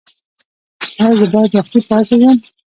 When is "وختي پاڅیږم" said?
1.57-2.37